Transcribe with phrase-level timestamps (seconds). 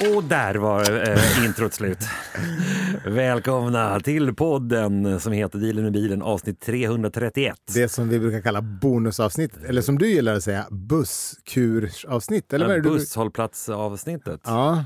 [0.00, 1.98] Och där var eh, introt slut.
[3.06, 7.56] Välkomna till podden som heter Dealen med bilen avsnitt 331.
[7.74, 12.52] Det som vi brukar kalla bonusavsnittet, eller som du gillar att säga, busskursavsnitt.
[12.52, 12.94] Eller vad är det du...
[12.94, 14.40] Busshållplatsavsnittet.
[14.44, 14.84] Ja,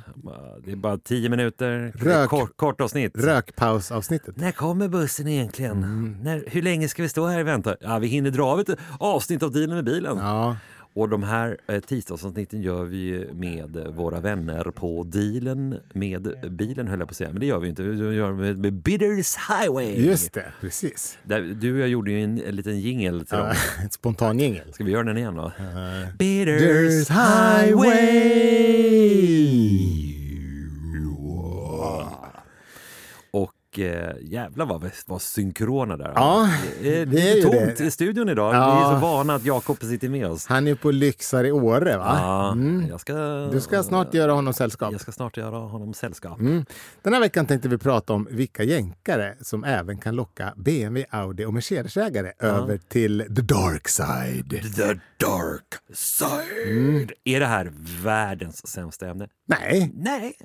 [0.64, 3.12] Det är bara tio minuter, Rök- kort, kort avsnitt.
[3.24, 4.36] rökpausavsnittet.
[4.36, 5.76] När kommer bussen egentligen?
[5.76, 6.16] Mm.
[6.22, 7.76] När, hur länge ska vi stå här och vänta?
[7.80, 10.16] Ja, vi hinner dra av ett avsnitt av Dealen med bilen.
[10.18, 10.56] Ja,
[10.94, 16.98] Och de här eh, tisdagsavsnitten gör vi med våra vänner på Dealen med bilen höll
[16.98, 17.82] jag på att säga, men det gör vi inte.
[17.82, 20.06] Vi gör med, med Bidders Highway.
[20.06, 20.52] just det.
[20.60, 21.18] Precis.
[21.22, 23.54] Där, du och jag gjorde ju en, en liten jingle till dem.
[23.84, 24.72] ett spontanjingel.
[24.72, 25.44] Ska vi göra den igen då?
[25.44, 25.52] Uh,
[26.18, 28.50] Bidders highway.
[33.72, 36.12] Och eh, jävlar vad var synkrona där.
[36.14, 36.48] Ja,
[36.82, 37.80] det är det är ju tomt det.
[37.80, 38.54] i studion idag.
[38.54, 38.74] Ja.
[38.74, 40.46] Vi är så vana att Jakob sitter med oss.
[40.46, 42.18] Han är på Lyxar i Åre, va?
[42.20, 42.86] Ja, Mm.
[42.88, 43.14] jag ska,
[43.52, 44.92] Du ska snart göra honom sällskap.
[44.92, 46.40] Jag ska snart göra honom sällskap.
[46.40, 46.64] Mm.
[47.02, 51.44] Den här veckan tänkte vi prata om vilka jänkare som även kan locka BMW, Audi
[51.44, 54.50] och Mercedesägare över till the dark side.
[54.76, 54.94] The
[55.26, 56.68] dark side.
[56.78, 57.08] Mm.
[57.24, 59.28] Är det här världens sämsta ämne?
[59.48, 60.36] Nej, Nej,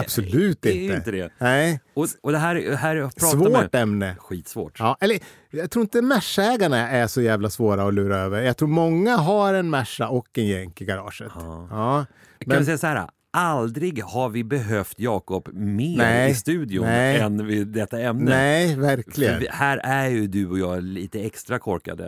[0.00, 0.84] absolut det inte.
[0.84, 1.32] är ju inte det.
[1.38, 3.74] Nej, Och, och det här, här jag pratar svårt med...
[3.74, 4.16] ämne.
[4.18, 4.76] Skitsvårt.
[4.78, 5.18] Ja, eller,
[5.50, 8.42] jag tror inte Merca-ägarna är så jävla svåra att lura över.
[8.42, 11.32] Jag tror många har en Merca och en Jänk i garaget.
[11.34, 11.66] Ja.
[11.70, 12.04] Ja,
[12.38, 13.06] Kan men- vi säga så här?
[13.32, 17.18] Aldrig har vi behövt Jakob mer Nej, i studion nej.
[17.20, 18.30] än vid detta ämne.
[18.30, 19.40] Nej, För verkligen.
[19.40, 22.04] vi, här är ju du och jag lite extra korkade.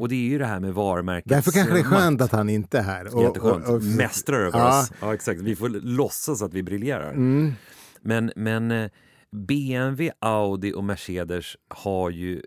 [0.00, 1.36] Och det är ju det här med varumärkets Mm.
[1.36, 3.16] Därför kanske det är skönt att han inte är här.
[3.16, 3.68] Och- Jätteskönt.
[3.68, 4.80] och- och- Mästrar över Ja.
[4.80, 4.92] oss.
[5.00, 5.40] Ja, exakt.
[5.40, 7.10] Vi får låtsas att vi briljerar.
[7.10, 7.52] Mm.
[8.02, 8.90] Men, men eh,
[9.36, 12.42] BMW, Audi och Mercedes har ju...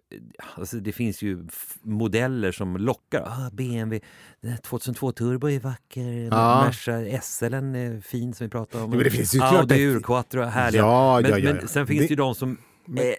[0.56, 1.48] Alltså det finns ju
[1.82, 3.22] modeller som lockar.
[3.22, 4.00] Ah, BMW,
[4.42, 6.28] den här 2002 Turbo är vacker.
[6.32, 6.64] Ja.
[6.66, 8.92] Merca SL är fin som vi pratade om.
[8.92, 10.82] Ja, men det finns ju Audi Urquattro är härliga.
[10.82, 12.58] Ja, men, ja, ja, men sen finns Det- ju de som
[12.98, 13.16] är,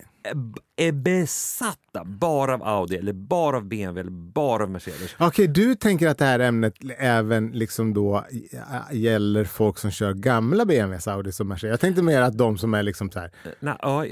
[0.77, 5.15] är besatta bara av Audi eller bara av BMW eller bara av Mercedes.
[5.19, 10.15] Okej, du tänker att det här ämnet även liksom då äh, gäller folk som kör
[10.15, 11.71] gamla BMW, Audi och Mercedes.
[11.71, 13.31] Jag tänkte mer att de som är liksom så här.
[13.61, 14.05] Nej, ja,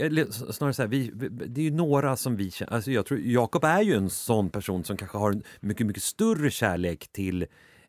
[0.52, 1.12] snarare så här, vi-
[1.46, 4.50] det är ju några som vi känner, alltså jag tror Jakob är ju en sån
[4.50, 7.46] person som kanske har en mycket, mycket större kärlek till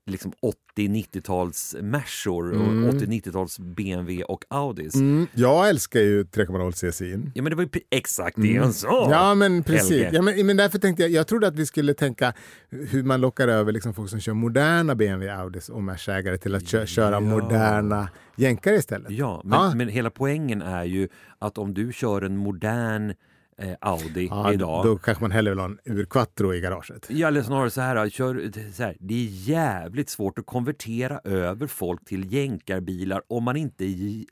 [0.07, 0.31] liksom
[0.77, 4.95] 80-90-tals Mersor och 80-90-tals BMW och Audis.
[4.95, 7.31] Mm, jag älskar ju 3,0 CCin.
[7.35, 9.05] Ja men det var ju exakt det han sa!
[9.05, 9.11] Mm.
[9.11, 9.89] Ja, men precis.
[9.91, 10.09] Helge.
[10.13, 12.33] Ja, men, men därför tänkte jag, jag trodde att vi skulle tänka
[12.69, 16.67] hur man lockar över liksom folk som kör moderna BMW, Audis och Merca-ägare till att
[16.67, 19.11] kö köra moderna jänkare istället.
[19.11, 19.75] Ja, men, Ja.
[19.75, 21.07] men hela poängen är ju
[21.39, 23.13] att om du kör en modern
[23.61, 27.05] eh, Audi Ja, idag Då kanske man hellre vill ha en urquattro i garaget.
[27.09, 31.67] Ja, eller snarare så här, kör, så här, det är jävligt svårt att konvertera över
[31.67, 33.83] folk till jänkarbilar om man inte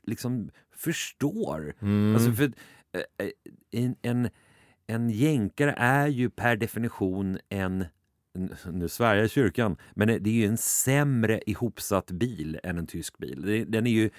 [0.02, 1.74] liksom förstår.
[1.80, 2.14] Mm.
[2.14, 4.28] Alltså för, eh, eh, en, en,
[4.86, 7.84] en jänkare är ju per definition en
[8.72, 12.86] nu svär jag i kyrkan, men det är ju en sämre ihopsatt bil än en
[12.86, 13.64] tysk bil.
[13.68, 14.10] Den är ju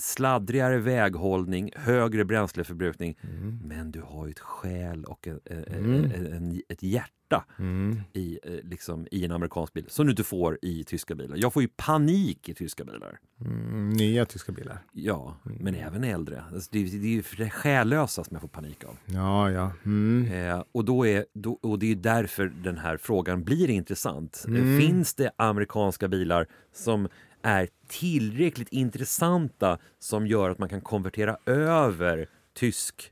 [0.00, 3.58] sladdrigare väghållning, högre bränsleförbrukning, Mm.
[3.64, 7.14] men du har ju ett själ och en, en, en, ett hjärta
[7.58, 8.00] Mm.
[8.12, 11.36] i, eh, liksom, i en amerikansk bil som du inte får i tyska bilar.
[11.36, 13.18] Jag får ju panik i tyska bilar.
[13.40, 14.78] Mm, nya tyska bilar.
[14.92, 15.58] Ja, Mm.
[15.60, 16.44] men även äldre.
[16.52, 18.96] Alltså, det, är- det är ju det själlösa som jag får panik av.
[19.06, 19.72] Ja, ja.
[19.84, 20.32] Mm.
[20.32, 24.44] Eh, och, då är, då, och det är därför den här frågan blir intressant.
[24.48, 24.80] Mm.
[24.80, 27.08] Finns det amerikanska bilar som
[27.44, 33.10] är tillräckligt intressanta som gör att man kan konvertera över tysk,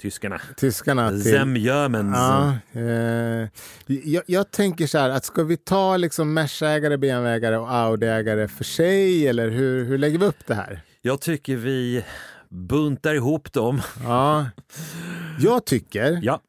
[0.00, 0.40] tyskarna?
[0.56, 1.22] Tyskarna till...
[1.22, 2.16] Zemjömens.
[2.16, 3.48] Ja, eh,
[3.86, 8.64] jag, jag tänker så här, att ska vi ta liksom Merca-ägare, BMW-ägare och Audi-ägare för
[8.64, 10.80] sig eller hur, hur lägger vi upp det här?
[11.02, 12.04] Jag tycker vi
[12.48, 13.82] buntar ihop dem.
[14.04, 14.46] Ja.
[15.38, 16.40] Jag tycker, Ja,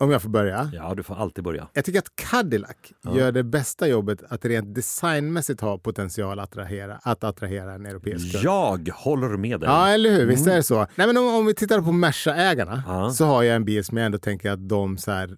[0.00, 1.68] om jag får börja, ja du får alltid börja.
[1.72, 2.76] jag tycker att Cadillac
[3.16, 8.32] gör det bästa jobbet att rent designmässigt ha potential att attrahera, att attrahera en europeisk
[8.32, 8.44] kund.
[8.44, 9.68] Jag håller med dig.
[9.68, 10.26] Ja, eller hur?
[10.26, 10.86] Visst är det så?
[10.94, 13.10] Nej, men om, om vi tittar på Merca-ägarna Ja.
[13.10, 15.36] så har jag en bil som jag ändå tänker att de så här...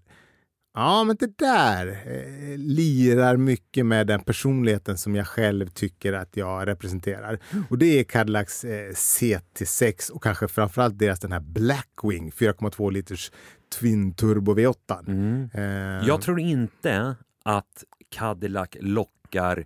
[0.75, 6.37] Ja, men det där eh, lirar mycket med den personligheten som jag själv tycker att
[6.37, 7.39] jag representerar.
[7.71, 13.33] Och det är Cadillacs eh, CT6 och kanske framförallt deras den här Blackwing 4,2 liters
[13.73, 15.09] Twin Turbo V8.
[15.09, 15.51] Mm.
[15.55, 19.65] Eh, Jag tror inte att Cadillac lockar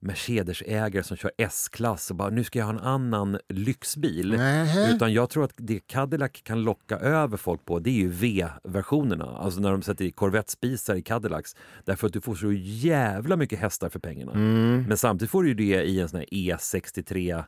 [0.00, 4.30] Mercedes-ägare som kör S-klass och bara nu ska jag ha en annan lyxbil.
[4.30, 4.94] Nähä.
[4.94, 9.24] Utan jag tror att det Cadillac kan locka över folk på det är ju V-versionerna.
[9.24, 11.56] Alltså när de sätter i Corvette-spisar i Cadillacs.
[11.84, 14.32] Därför att du får så jävla mycket hästar för pengarna.
[14.32, 14.84] Mm.
[14.88, 17.44] Men samtidigt får du ju det i en sån här E63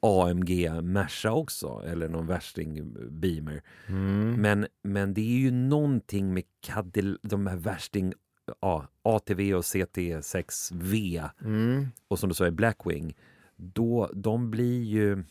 [0.00, 3.62] AMG Merca också, eller någon värsting Beamer.
[3.86, 4.40] Mm.
[4.40, 8.12] Men, men det är ju någonting med Cadil, de här värsting
[8.60, 11.86] ja, ATV och CT6V Mm.
[12.08, 13.16] och som du sa i Blackwing,
[13.56, 15.24] då, de blir ju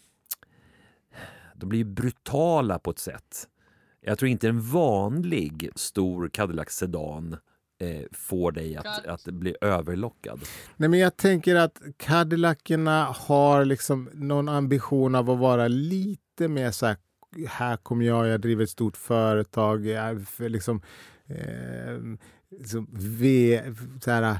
[1.56, 3.47] de blir ju brutala på ett sätt.
[4.01, 7.38] Jag tror inte en vanlig stor Cadillac Sedan
[7.80, 10.39] eh, får dig att, att bli överlockad.
[10.77, 16.72] Nej, men jag tänker att Cadillacierna har liksom någon ambition av att vara lite mer
[16.72, 16.98] så här,
[17.48, 20.81] här kommer jag, jag driver ett stort företag, jag är för liksom,
[21.27, 22.18] eh,
[22.60, 23.62] liksom v,
[24.04, 24.38] så här,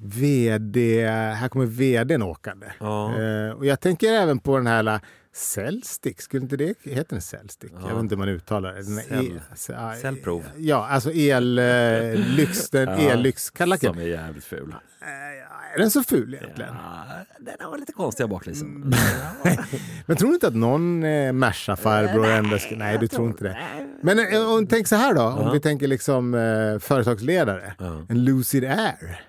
[0.00, 2.66] VD, här kommer VDn åkande.
[2.80, 3.20] Ja.
[3.20, 5.00] Eh, och jag tänker även på den här
[5.34, 7.72] Cellstick, skulle inte det heter den Cellstick?
[7.74, 7.80] Ja.
[7.88, 8.84] Jag vet inte hur man uttalar det.
[9.56, 9.76] Cell.
[9.96, 10.44] e- Cellprov.
[10.56, 13.80] Ja, alltså ellyx, den Ja, ellyx-Cadillac.
[13.80, 14.74] Som är jävligt ful.
[15.74, 16.74] Är den så ful egentligen?
[16.74, 17.04] Ja,
[17.38, 18.68] den har lite konstiga baklysen.
[18.76, 18.92] Mm.
[20.06, 22.78] Men tror du inte att någon eh, Merca-farbror ändå skulle...
[22.78, 23.58] Nej, du tror inte det.
[24.02, 27.74] Men eh, om, tänk så här då, om vi tänker liksom eh, företagsledare.
[28.08, 29.20] En Lucid Air.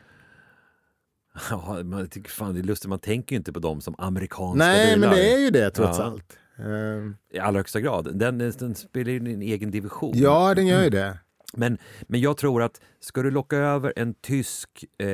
[1.50, 4.58] Ja, man tycker fan det är lustigt, man tänker ju inte på dem som amerikanska
[4.66, 5.08] Nej, bilar.
[5.08, 6.04] men det är ju det trots Ja.
[6.06, 6.38] allt.
[6.60, 8.18] Eh, I allra högsta grad.
[8.20, 10.12] Den, den spelar ju en egen division.
[10.16, 11.18] ja, den gör ju det.
[11.58, 15.08] Men, men jag tror att ska du locka över en tysk eh,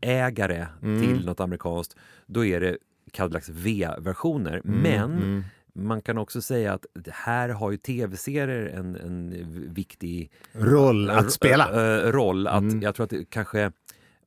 [0.00, 1.00] ägare Mm.
[1.02, 1.96] till något amerikanskt,
[2.26, 2.76] då är det
[3.12, 4.60] Cadillacs V-versioner.
[4.64, 5.44] Mm, Men mm.
[5.74, 11.70] man kan också säga att här har ju tv-serier en, en viktig Roll att spela.
[11.70, 12.46] ö- ö- roll.
[12.46, 12.82] Att Mm.
[12.82, 13.70] Jag tror att det kanske eh,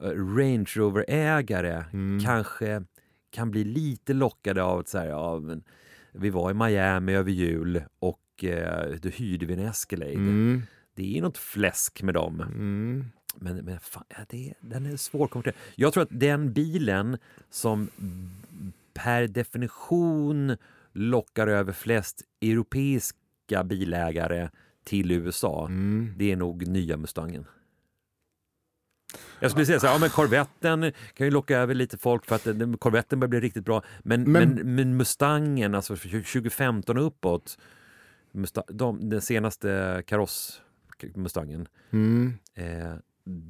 [0.03, 2.19] Range Rover-ägare Mm.
[2.25, 2.83] kanske
[3.31, 5.63] kan bli lite lockade av att så här, ja, men,
[6.11, 10.11] vi var i Miami över jul och eh, då hyrde vi en Escalade.
[10.11, 10.61] Mm.
[10.95, 12.41] Det är något fläsk med dem.
[12.41, 13.05] Mm.
[13.35, 15.61] Men, men fan, ja, det, den är svårkontrollerad.
[15.75, 17.17] Jag tror att den bilen
[17.49, 17.89] som
[18.93, 20.57] per definition
[20.93, 24.49] lockar över flest europeiska bilägare
[24.83, 26.13] till USA, Mm.
[26.17, 27.45] det är nog nya Mustangen.
[29.39, 32.35] Jag skulle säga så här, ja, men Corvetten kan ju locka över lite folk för
[32.35, 33.83] att Corvetten börjar bli riktigt bra.
[34.03, 37.57] Men, men, Men- men, Mustangen, alltså för 2015 och uppåt,
[38.31, 40.61] Musta, de, den senaste kaross
[41.15, 42.33] Mustangen, Mm.
[42.55, 42.93] Eh,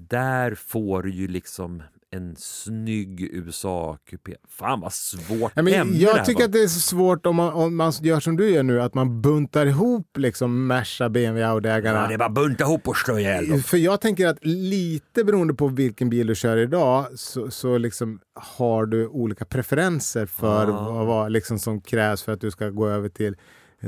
[0.09, 4.35] där får du ju liksom en snygg USA-kupé.
[4.49, 6.45] Fan vad svårt Ja, men ämne jag tycker var.
[6.45, 8.93] att det är så svårt om man, om man gör som du gör nu, att
[8.93, 12.01] man buntar ihop liksom Merca, BMW, Audi-ägarna.
[12.01, 13.63] Ja, det är bara bunta ihop och slå ihjäl dem.
[13.63, 18.19] För jag tänker att lite beroende på vilken bil du kör idag så, så liksom
[18.35, 21.03] har du olika preferenser för Ah.
[21.03, 23.35] vad, liksom som krävs för att du ska gå över till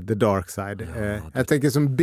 [0.07, 0.81] the dark side.
[0.95, 1.95] Ja, eh, det- jag tänker som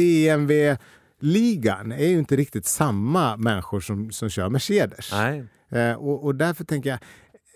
[1.20, 5.12] BMW-ligan är ju inte riktigt samma människor som, som kör Mercedes.
[5.12, 5.44] Nej.
[5.70, 6.99] Eh, och, och därför tänker jag,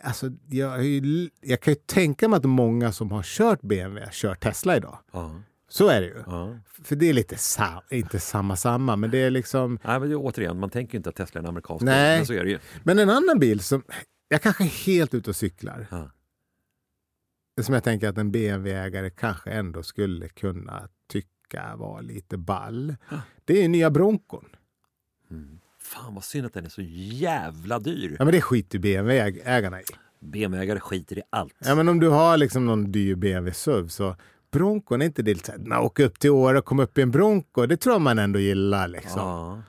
[0.02, 4.34] alltså, jag, ju- jag kan ju tänka mig att många som har kört BMW kör
[4.34, 4.98] Tesla idag.
[5.12, 6.22] Ja, Så är det ju.
[6.26, 6.58] ja.
[6.84, 10.14] För det är lite sa- inte samma samma, men det är liksom Nej, men det,
[10.14, 12.16] är återigen, man tänker ju inte att Tesla är en amerikansk bil, Nej.
[12.18, 12.58] men så är det ju.
[12.82, 13.82] Men en annan bil som
[14.28, 15.86] jag kanske är helt ute och cyklar.
[15.90, 16.10] Ja.
[17.62, 20.88] Som jag tänker att en BMW-ägare kanske ändå skulle kunna
[21.52, 22.96] tycka var lite ball.
[23.44, 24.44] Det är nya Broncon.
[25.30, 25.60] Mm.
[25.80, 28.16] Fan vad synd att den är så jävla dyr.
[28.18, 29.84] Ja men det skiter BMW-ägarna i.
[30.20, 31.54] BMW-ägare skiter i allt.
[31.58, 34.16] Ja men om du har liksom någon dyr BMW SUV så
[34.50, 37.10] Broncon är inte det lite man åker upp till Åre och kommer upp i en
[37.10, 37.66] Bronco.
[37.66, 39.20] Det tror man ändå gillar liksom.
[39.20, 39.62] Ja.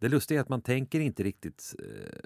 [0.00, 1.74] Det lustiga är att man tänker inte riktigt...
[1.78, 2.18] Eh,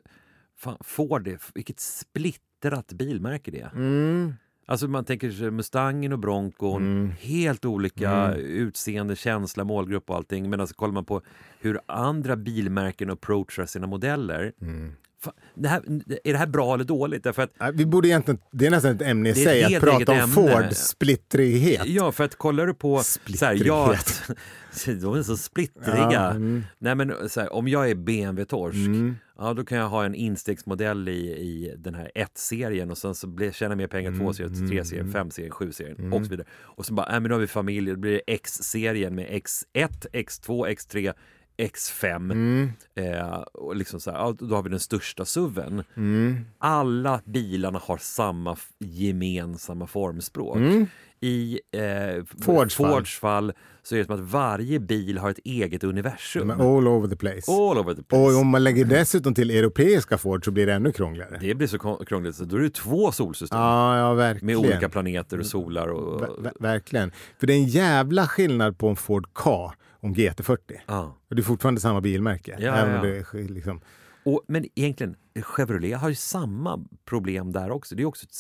[0.57, 3.71] fan, får det, vilket splittrat bilmärke det är.
[3.75, 4.35] Mm.
[4.71, 7.13] Alltså man tänker sig Mustangen och Broncon, Mm.
[7.21, 8.39] helt olika Mm.
[8.41, 10.51] utseende, känsla, målgrupp och allting.
[10.51, 11.23] Men alltså kollar man på
[11.61, 14.53] hur andra bilmärken approachar sina modeller.
[14.63, 14.93] Mm.
[15.21, 15.83] Fan, det här,
[16.25, 17.25] är det här bra eller dåligt?
[17.25, 20.19] Därför att, Vi borde egentligen, det är nästan ett ämne i sig att prata om
[20.19, 20.33] ämne.
[20.35, 21.87] Ford splittrighet.
[21.87, 23.03] ja, för att kollar du på...
[23.35, 23.95] Så här, ja,
[24.87, 26.09] de är så splittriga.
[26.13, 26.65] Ja, mm.
[26.79, 29.17] Nej, men så här, om jag är BMW-torsk, Mm.
[29.39, 33.27] Ja, då kan jag ha en instegsmodell i, i den här 1-serien och sen så
[33.27, 35.29] blir, tjäna mer pengar Mm, 2-serien, mm, 3-serien, mm.
[35.29, 36.13] 5-serien, 7-serien Mm.
[36.13, 36.47] och så vidare.
[36.61, 40.07] Och så bara, äh, men nu har vi familj, då blir det X-serien med X1,
[40.13, 41.13] X2, X3,
[41.59, 42.15] X5.
[42.33, 42.71] Mm.
[42.95, 45.85] Eh, och liksom så här, ja, då har vi den största SUVen.
[45.97, 46.37] Mm.
[46.59, 50.57] Alla bilarna har samma gemensamma formspråk.
[50.57, 50.87] Mm.
[51.21, 52.93] I eh, Fords fall.
[52.93, 56.51] Fords fall så är det som att varje bil har ett eget universum.
[56.51, 57.53] All over the place.
[57.53, 58.23] All over the place.
[58.23, 61.39] Och om man lägger dessutom till europeiska Ford så blir det ännu krångligare.
[61.41, 64.59] Det blir så krångligt, så då är det två solsystem Ja, ja med verkligen.
[64.59, 65.89] olika planeter och solar.
[65.89, 67.13] Och, Ver- ver- verkligen.
[67.41, 70.59] För det är en jävla skillnad på en Ford Ka och en GT40.
[70.87, 71.15] ja.
[71.31, 72.57] Och det är fortfarande samma bilmärke.
[72.61, 73.03] Ja, även ja.
[73.03, 73.81] det är liksom...
[74.25, 77.95] och, men egentligen, Chevrolet har ju samma problem där också.
[77.95, 78.35] Det är också ett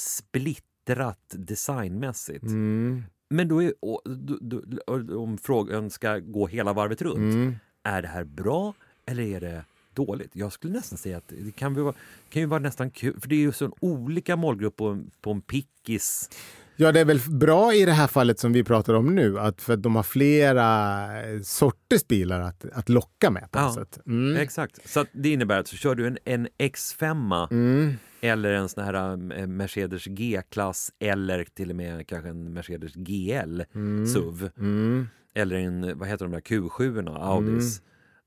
[0.89, 2.43] splittrat designmässigt.
[2.43, 3.03] Mm.
[3.31, 4.03] Men då är, och,
[4.41, 7.55] då, då, om frågan ska gå hela varvet runt, Mm.
[7.83, 8.75] är det här bra
[9.07, 9.65] eller är det
[9.95, 10.31] dåligt?
[10.33, 11.95] Jag skulle nästan säga att det kan, vara,
[12.29, 15.41] kan ju vara nästan kul, för det är ju så olika målgrupp på, på en
[15.41, 16.31] pickis.
[16.81, 19.63] Ja, det är väl bra i det här fallet som vi pratar om nu, att
[19.63, 23.99] för att de har flera eh, sorters bilar att, att locka med på Ja, sätt.
[24.07, 24.37] Mm.
[24.37, 24.89] Exakt.
[24.89, 27.95] Så det innebär att så kör du en, en X5 Mm.
[28.21, 28.95] eller en sån här
[29.39, 33.61] eh, Mercedes G-klass eller till och med kanske en Mercedes GL
[34.15, 35.09] SUV Mm.
[35.35, 37.83] eller en, vad heter de där Q7 Audis.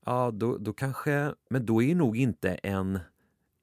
[0.06, 2.98] Ja, då, då kanske, men då är nog inte en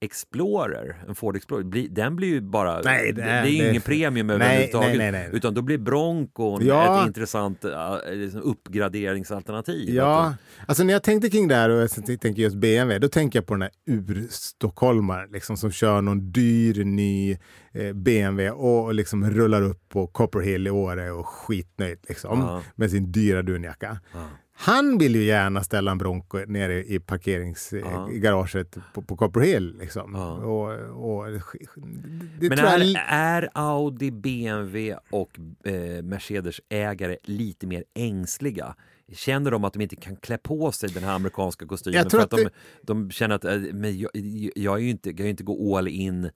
[0.02, 3.82] Explorer, en Ford Explorer, den blir ju bara, Nej, det, det- är ju det- ingen
[3.82, 4.88] premium överhuvudtaget.
[4.98, 5.30] nej, nej, nej.
[5.34, 7.02] Utan då blir Broncon Ja.
[7.02, 9.90] ett intressant äh, liksom uppgraderingsalternativ.
[9.96, 10.34] Ja,
[10.68, 11.90] alltså när jag tänkte kring det här och jag
[12.22, 16.84] tänker just BMW, då tänker jag på den här ur-stockholmaren liksom, som kör någon dyr
[16.84, 17.38] ny
[17.74, 22.62] eh, BMW och liksom rullar upp på Copperhill i Åre och skitnöjd liksom, Ja.
[22.76, 24.00] med sin dyra dunjacka.
[24.14, 24.20] Ja.
[24.62, 29.78] Han vill ju gärna ställa en Bronco nere i parkeringsgaraget i garaget på, på Copperhill.
[29.80, 30.14] Liksom.
[30.16, 30.32] Ja.
[30.32, 31.40] Och, och, det,
[32.40, 33.04] det Men är, jag...
[33.08, 38.76] är Audi, BMW och eh, Mercedes-ägare lite mer ängsliga?
[39.14, 41.98] Känner de att de inte kan klä på sig den här amerikanska kostymen?
[41.98, 42.50] Jag tror för att, att de,
[42.94, 44.12] de känner att eh, men jag,
[44.56, 46.30] jag, är ju inte, jag kan ju inte gå all in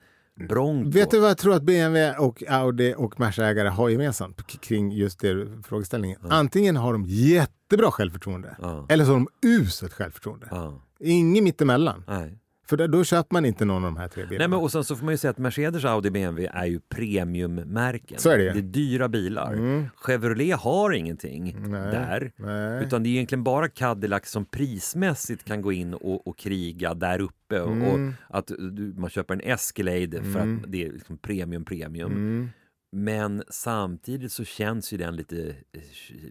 [0.50, 0.90] Bronco.
[0.90, 5.20] Vet du vad jag tror att BMW och Audi och Merca-ägare har gemensamt kring just
[5.20, 6.20] det frågeställningen?
[6.30, 8.86] Antingen har de jättebra självförtroende Ja.
[8.90, 10.48] eller så har de uselt självförtroende.
[10.52, 12.04] Ja, Inget mittemellan.
[12.08, 12.40] nej.
[12.74, 14.38] För då, då köper man inte någon av de här tre bilarna.
[14.38, 16.80] Nej, men och sen så får man ju säga att Mercedes, Audi, BMW är ju
[16.80, 18.20] premiummärken.
[18.20, 18.44] Så är det.
[18.54, 19.54] Det är dyra bilar.
[19.54, 19.86] Mm.
[19.96, 21.92] Chevrolet har ingenting Nej.
[21.92, 22.32] där.
[22.36, 22.84] Nej.
[22.84, 27.22] Utan det är egentligen bara Cadillac som prismässigt kan gå in och, och kriga där
[27.22, 27.62] uppe.
[27.62, 28.14] Och, Mm.
[28.30, 32.12] och att du, man köper en Escalade för att det är liksom premium, premium.
[32.12, 32.50] Mm.
[32.92, 35.82] Men samtidigt så känns ju den lite eh,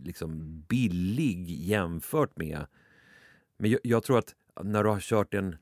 [0.02, 2.66] liksom billig jämfört med...
[3.58, 5.56] Men jag, jag tror att när du har kört en...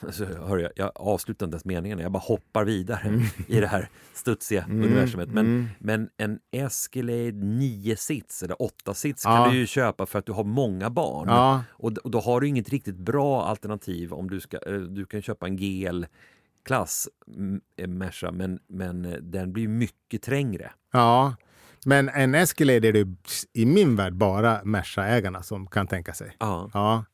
[0.06, 3.88] Alltså, hör jag, jag avslutar inte ens meningen, jag bara hoppar vidare i det här
[4.14, 5.28] studsiga universumet.
[5.28, 5.68] Men, mm.
[5.78, 9.36] men en Escalade 9-sits eller 8-sits Ja.
[9.36, 11.28] kan du ju köpa för att du har många barn.
[11.28, 15.06] Ja, Och, och då har du inget riktigt bra alternativ om du ska, eh, du
[15.06, 16.04] kan köpa en GL
[16.64, 20.70] klass mm, eh, Merca men, men eh, den blir mycket trängre.
[20.92, 21.34] ja.
[21.86, 23.08] Men en Escalade är det
[23.52, 26.36] i min värld bara Merca-ägarna som kan tänka sig.
[26.40, 26.70] Ja.
[26.74, 27.04] Ja,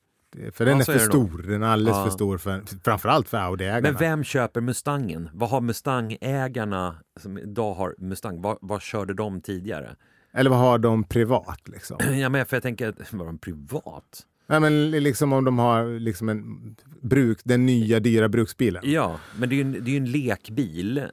[0.52, 1.42] för den Ja, är för är stor.
[1.48, 2.04] Den är alldeles Ja.
[2.04, 3.80] för stor, för, framförallt för Audi-ägarna.
[3.82, 5.28] Men vem köper Mustangen?
[5.32, 8.42] Vad har Mustang-ägarna som idag har Mustang?
[8.42, 9.96] Vad, vad körde de tidigare?
[10.34, 11.68] Eller vad har de privat?
[11.68, 11.96] Liksom?
[12.20, 14.26] Ja, men för jag tänker, var de privat?
[14.46, 18.82] Nej, men liksom om de har liksom en bruk, den nya dyra bruksbilen.
[18.86, 21.06] Ja, men det är ju en, det är en lekbil.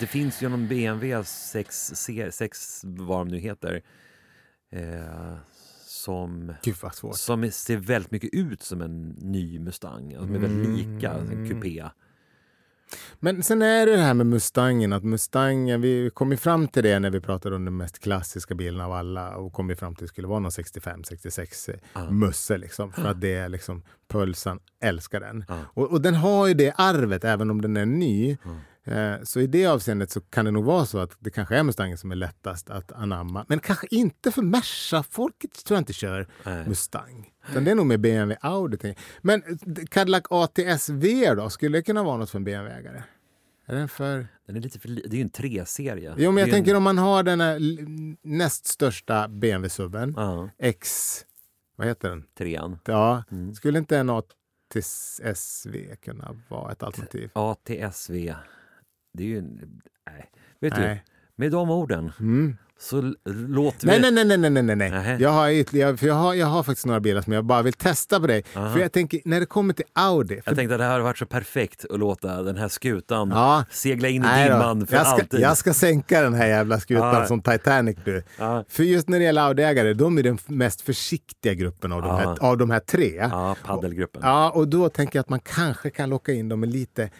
[0.00, 3.82] Det finns ju någon BMW 6, C- 6 vad de nu heter,
[4.72, 5.34] eh,
[6.08, 6.54] som,
[7.12, 10.14] som ser väldigt mycket ut som en ny Mustang.
[10.14, 11.84] Alltså, de är väldigt lika, en kupé.
[13.20, 16.82] Men sen är det det här med Mustangen, att Mustangen, vi kom ju fram till
[16.82, 19.94] det när vi pratade om den mest klassiska bilen av alla och kom ju fram
[19.94, 22.10] till att det skulle vara någon 65-66 Ja.
[22.10, 25.44] Musse liksom, för att det är liksom Pulsan älskar den.
[25.48, 25.58] Ja.
[25.74, 28.30] Och, och den har ju det arvet även om den är ny.
[28.30, 28.36] Eh,
[29.24, 31.98] så i det avseendet så kan det nog vara så att det kanske är Mustangen
[31.98, 33.44] som är lättast att anamma.
[33.48, 36.68] Men kanske inte för Merca-folket tror jag inte kör Nej.
[36.68, 37.30] Mustang.
[37.50, 38.94] Utan det är nog med BMW Audi.
[39.20, 41.50] Men eh, Cadillac ATS-V då?
[41.50, 43.02] Skulle det kunna vara något för en BMW-ägare?
[43.66, 44.28] Är den för...
[44.46, 46.14] Den är lite för, li- det är ju en 3-serie.
[46.18, 51.14] Jo, men jag tänker en, om man har den näst största BMW-subben, Ja, X...
[51.76, 52.24] Vad heter den?
[52.38, 52.78] trean.
[52.84, 53.54] Ja, Mm.
[53.54, 57.30] skulle inte en ATS-SV kunna vara ett alternativ?
[57.32, 58.34] ATSV.
[59.18, 59.42] Det är ju.
[59.42, 60.30] Nej.
[60.60, 61.04] Vet du, Nej.
[61.36, 62.56] med de orden Mm.
[62.80, 64.10] så låter Nej, vi...
[64.10, 64.90] nej, nej, nej, nej, nej, nej.
[64.90, 65.16] Nähä.
[65.20, 67.72] Jag har, ytterligare- för jag, har, jag har faktiskt några bilar som jag bara vill
[67.72, 68.44] testa på dig.
[68.56, 68.72] Aha.
[68.72, 70.34] För jag tänker, när det kommer till Audi.
[70.34, 73.30] För, Jag tänkte att det här hade varit så perfekt att låta den här skutan
[73.30, 73.64] Ja.
[73.70, 75.40] segla in i Nej då, dimman för jag ska, alltid.
[75.40, 77.26] Jag ska sänka den här jävla skutan Ja.
[77.26, 78.22] som Titanic du.
[78.38, 78.64] Ja.
[78.68, 82.36] För just när det gäller Audi-ägare, de är den mest försiktiga gruppen av de, här,
[82.44, 83.28] av de här tre.
[83.30, 84.22] Ja, paddelgruppen.
[84.24, 87.10] Ja, och då tänker jag att man kanske kan locka in dem med lite,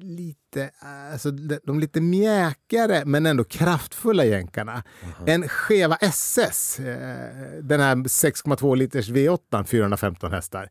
[0.00, 0.70] lite,
[1.12, 4.82] alltså de, lite mjäkare men ändå kraftfulla jänkarna.
[5.26, 10.68] En Cheva SS, eh, den här 6,2 liters V8, 415 hästar.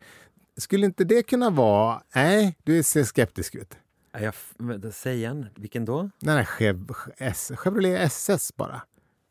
[0.57, 2.01] Skulle inte det kunna vara...
[2.15, 3.77] Nej, du ser skeptisk ut.
[4.13, 6.09] Ja, jag, säg igen, vilken då?
[6.19, 6.85] Den här Chev,
[7.17, 8.81] S, Chevrolet SS bara.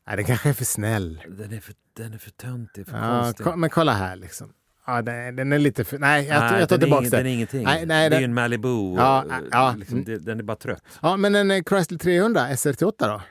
[0.06, 1.22] Nej, den kanske är för snäll.
[1.28, 3.44] Den är för, den är för töntig, för Ja, konstig.
[3.46, 4.52] ko- men kolla här liksom.
[4.86, 5.98] Ja, den, den är lite för...
[5.98, 7.16] Nej, jag, Nej, jag tar tillbaka det.
[7.16, 7.62] Den är ingenting.
[7.64, 8.94] Nej, nej, det är ju en Malibu.
[8.96, 9.74] Ja, och, ja.
[9.78, 10.82] Liksom, det, den är bara trött.
[11.02, 13.22] Ja, men en eh, Chrysler 300 SR8 då?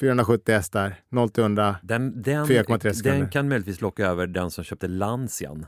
[0.00, 1.76] 470 hästar, 0 till 100.
[1.82, 3.18] Den, den, 4,3 sekunder.
[3.18, 5.66] den kan möjligtvis locka över den som köpte Lancian,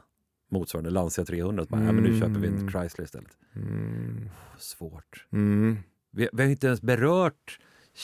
[0.51, 1.65] motsvarande Lancia 300.
[1.69, 2.71] Bara, ja, men nu köper vi en Mm.
[2.73, 3.31] Chrysler istället.
[3.57, 4.31] Mm.
[4.59, 5.27] Svårt.
[5.33, 5.79] Mm.
[6.13, 7.59] Vi, vi har inte ens berört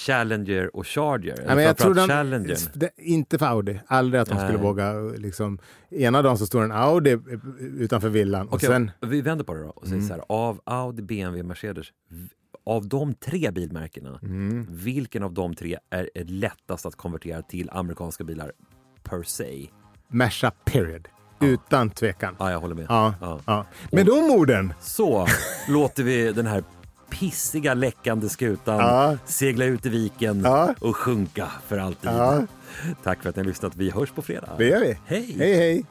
[0.06, 1.44] Challenger och Charger.
[1.46, 2.56] Ja, men jag tror framförallt de, Challengern.
[2.74, 3.80] det, inte för Audi.
[3.86, 4.62] Aldrig att de skulle Nej.
[4.62, 4.92] våga.
[4.94, 5.58] Liksom,
[5.90, 7.18] ena dagen så står en Audi eh,
[7.60, 8.90] utanför villan och Okej, sen...
[9.00, 10.08] Vi vänder på det då och säger Mm.
[10.08, 10.22] så här.
[10.28, 11.86] Av Audi, BMW, Mercedes,
[12.66, 14.66] av de tre bilmärkena, Mm.
[14.70, 18.52] vilken av de tre är, är lättast att konvertera till amerikanska bilar
[19.02, 19.66] per se?
[20.08, 21.08] Merca period.
[21.40, 22.36] Utan tvekan.
[22.38, 22.86] Ja, jag håller med.
[22.88, 23.40] Ja, Ja.
[23.46, 23.66] ja.
[23.92, 24.72] Med de orden.
[24.80, 25.26] Så
[25.68, 26.64] låter vi den här
[27.10, 29.16] pissiga läckande skutan Ja.
[29.26, 30.74] segla ut i viken Ja.
[30.80, 32.10] och sjunka för alltid.
[32.10, 32.42] Ja.
[33.02, 33.76] Tack för att ni har lyssnat.
[33.76, 34.48] Vi hörs på fredag.
[34.58, 34.98] Det gör vi.
[35.06, 35.34] Hej!
[35.38, 35.84] Hej, hej.